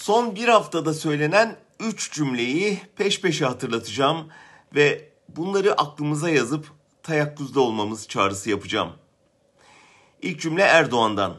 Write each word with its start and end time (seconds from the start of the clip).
Son 0.00 0.36
bir 0.36 0.48
haftada 0.48 0.94
söylenen 0.94 1.56
üç 1.80 2.12
cümleyi 2.12 2.80
peş 2.96 3.20
peşe 3.20 3.44
hatırlatacağım 3.44 4.28
ve 4.74 5.08
bunları 5.28 5.80
aklımıza 5.80 6.30
yazıp 6.30 6.72
tayakkuzda 7.02 7.60
olmamız 7.60 8.08
çağrısı 8.08 8.50
yapacağım. 8.50 8.92
İlk 10.22 10.40
cümle 10.40 10.62
Erdoğan'dan. 10.62 11.36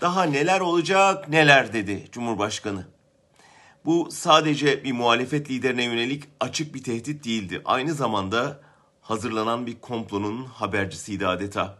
Daha 0.00 0.22
neler 0.22 0.60
olacak 0.60 1.28
neler 1.28 1.72
dedi 1.72 2.08
Cumhurbaşkanı. 2.12 2.86
Bu 3.84 4.08
sadece 4.10 4.84
bir 4.84 4.92
muhalefet 4.92 5.50
liderine 5.50 5.84
yönelik 5.84 6.24
açık 6.40 6.74
bir 6.74 6.82
tehdit 6.82 7.24
değildi. 7.24 7.62
Aynı 7.64 7.94
zamanda 7.94 8.60
hazırlanan 9.00 9.66
bir 9.66 9.80
komplonun 9.80 10.44
habercisiydi 10.44 11.26
adeta. 11.26 11.78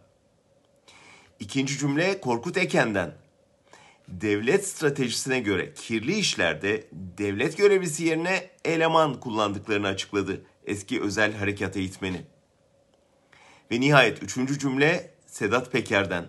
İkinci 1.41 1.79
cümle 1.79 2.21
Korkut 2.21 2.57
Eken'den. 2.57 3.30
Devlet 4.11 4.67
stratejisine 4.67 5.41
göre 5.41 5.75
kirli 5.75 6.15
işlerde 6.19 6.89
devlet 6.93 7.59
görevlisi 7.59 8.05
yerine 8.05 8.51
eleman 8.65 9.21
kullandıklarını 9.21 9.87
açıkladı 9.87 10.43
eski 10.65 11.03
özel 11.03 11.35
harekat 11.35 11.77
eğitmeni. 11.77 12.23
Ve 13.71 13.81
nihayet 13.81 14.23
üçüncü 14.23 14.59
cümle 14.59 15.15
Sedat 15.27 15.73
Peker'den. 15.73 16.27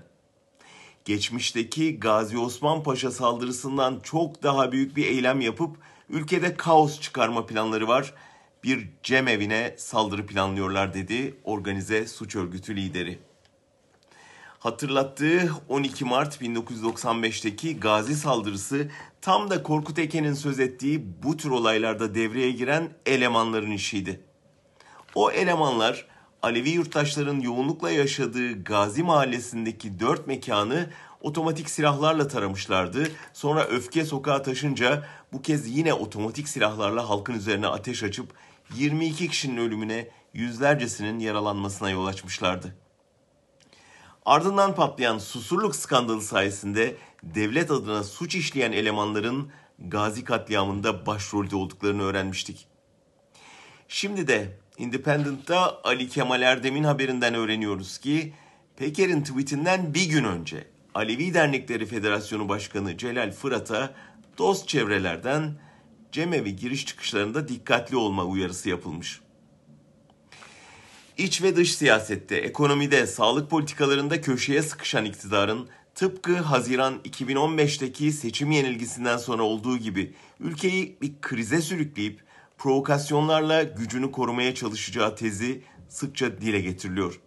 Geçmişteki 1.05 1.99
Gazi 1.99 2.37
Osman 2.37 2.83
Paşa 2.83 3.11
saldırısından 3.11 3.99
çok 4.03 4.43
daha 4.43 4.71
büyük 4.71 4.95
bir 4.95 5.05
eylem 5.05 5.41
yapıp 5.41 5.77
ülkede 6.09 6.55
kaos 6.55 7.01
çıkarma 7.01 7.45
planları 7.45 7.87
var. 7.87 8.13
Bir 8.63 8.89
cemevine 9.03 9.75
saldırı 9.77 10.25
planlıyorlar 10.25 10.93
dedi 10.93 11.35
organize 11.43 12.07
suç 12.07 12.35
örgütü 12.35 12.75
lideri 12.75 13.19
hatırlattığı 14.61 15.51
12 15.69 16.05
Mart 16.05 16.41
1995'teki 16.41 17.79
Gazi 17.79 18.15
saldırısı 18.15 18.89
tam 19.21 19.49
da 19.49 19.63
Korkut 19.63 19.99
Eken'in 19.99 20.33
söz 20.33 20.59
ettiği 20.59 21.23
bu 21.23 21.37
tür 21.37 21.49
olaylarda 21.49 22.15
devreye 22.15 22.51
giren 22.51 22.89
elemanların 23.05 23.71
işiydi. 23.71 24.21
O 25.15 25.31
elemanlar 25.31 26.05
Alevi 26.41 26.69
yurttaşların 26.69 27.39
yoğunlukla 27.39 27.91
yaşadığı 27.91 28.63
Gazi 28.63 29.03
mahallesindeki 29.03 29.99
dört 29.99 30.27
mekanı 30.27 30.89
otomatik 31.21 31.69
silahlarla 31.69 32.27
taramışlardı. 32.27 33.07
Sonra 33.33 33.63
öfke 33.63 34.05
sokağa 34.05 34.41
taşınca 34.41 35.05
bu 35.33 35.41
kez 35.41 35.67
yine 35.77 35.93
otomatik 35.93 36.47
silahlarla 36.47 37.09
halkın 37.09 37.33
üzerine 37.33 37.67
ateş 37.67 38.03
açıp 38.03 38.33
22 38.75 39.27
kişinin 39.27 39.57
ölümüne 39.57 40.07
yüzlercesinin 40.33 41.19
yaralanmasına 41.19 41.89
yol 41.89 42.05
açmışlardı. 42.05 42.75
Ardından 44.25 44.75
patlayan 44.75 45.17
susurluk 45.17 45.75
skandalı 45.75 46.21
sayesinde 46.21 46.95
devlet 47.23 47.71
adına 47.71 48.03
suç 48.03 48.35
işleyen 48.35 48.71
elemanların 48.71 49.49
Gazi 49.79 50.23
katliamında 50.23 51.05
başrolde 51.05 51.55
olduklarını 51.55 52.03
öğrenmiştik. 52.03 52.67
Şimdi 53.87 54.27
de 54.27 54.57
Independent'ta 54.77 55.81
Ali 55.83 56.09
Kemal 56.09 56.41
Erdem'in 56.41 56.83
haberinden 56.83 57.33
öğreniyoruz 57.33 57.97
ki 57.97 58.33
Peker'in 58.77 59.23
tweetinden 59.23 59.93
bir 59.93 60.09
gün 60.09 60.23
önce 60.23 60.67
Alevi 60.93 61.33
Dernekleri 61.33 61.85
Federasyonu 61.85 62.49
Başkanı 62.49 62.97
Celal 62.97 63.31
Fırat'a 63.31 63.93
dost 64.37 64.67
çevrelerden 64.67 65.53
cemevi 66.11 66.55
giriş 66.55 66.85
çıkışlarında 66.85 67.47
dikkatli 67.47 67.97
olma 67.97 68.25
uyarısı 68.25 68.69
yapılmış. 68.69 69.21
İç 71.21 71.41
ve 71.41 71.55
dış 71.55 71.75
siyasette, 71.75 72.35
ekonomide, 72.35 73.07
sağlık 73.07 73.49
politikalarında 73.49 74.21
köşeye 74.21 74.61
sıkışan 74.61 75.05
iktidarın 75.05 75.69
tıpkı 75.95 76.37
Haziran 76.37 76.99
2015'teki 77.05 78.11
seçim 78.11 78.51
yenilgisinden 78.51 79.17
sonra 79.17 79.43
olduğu 79.43 79.77
gibi 79.77 80.13
ülkeyi 80.39 80.97
bir 81.01 81.21
krize 81.21 81.61
sürükleyip 81.61 82.23
provokasyonlarla 82.57 83.63
gücünü 83.63 84.11
korumaya 84.11 84.55
çalışacağı 84.55 85.15
tezi 85.15 85.61
sıkça 85.89 86.41
dile 86.41 86.61
getiriliyor. 86.61 87.19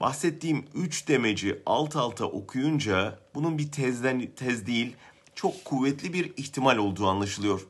Bahsettiğim 0.00 0.64
üç 0.74 1.08
demeci 1.08 1.62
alt 1.66 1.96
alta 1.96 2.24
okuyunca 2.24 3.18
bunun 3.34 3.58
bir 3.58 3.72
tezden 3.72 4.28
tez 4.36 4.66
değil, 4.66 4.96
çok 5.34 5.64
kuvvetli 5.64 6.12
bir 6.12 6.32
ihtimal 6.36 6.76
olduğu 6.76 7.06
anlaşılıyor. 7.06 7.66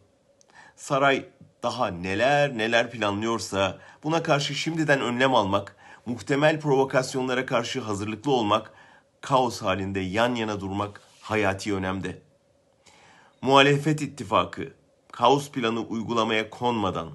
Saray 0.76 1.24
daha 1.64 1.86
neler 1.86 2.58
neler 2.58 2.90
planlıyorsa 2.90 3.78
buna 4.02 4.22
karşı 4.22 4.54
şimdiden 4.54 5.00
önlem 5.00 5.34
almak, 5.34 5.76
muhtemel 6.06 6.60
provokasyonlara 6.60 7.46
karşı 7.46 7.80
hazırlıklı 7.80 8.32
olmak, 8.32 8.72
kaos 9.20 9.62
halinde 9.62 10.00
yan 10.00 10.34
yana 10.34 10.60
durmak 10.60 11.00
hayati 11.20 11.74
önemde. 11.74 12.22
Muhalefet 13.42 14.02
ittifakı, 14.02 14.72
kaos 15.12 15.50
planı 15.50 15.80
uygulamaya 15.80 16.50
konmadan, 16.50 17.10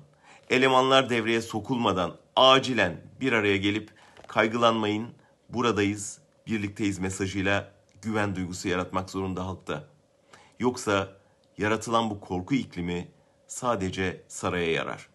elemanlar 0.50 1.10
devreye 1.10 1.42
sokulmadan 1.42 2.16
acilen 2.36 3.02
bir 3.22 3.34
araya 3.34 3.58
gelip 3.58 3.90
kaygılanmayın, 4.28 5.08
buradayız, 5.50 6.20
birlikteyiz 6.48 7.00
mesajıyla 7.00 7.72
güven 8.02 8.36
duygusu 8.36 8.68
yaratmak 8.68 9.10
zorunda 9.10 9.46
halkta. 9.46 9.84
Yoksa 10.60 11.10
yaratılan 11.58 12.10
bu 12.10 12.20
korku 12.20 12.56
iklimi 12.56 13.08
sadece 13.50 14.24
saraya 14.28 14.72
yarar. 14.72 15.09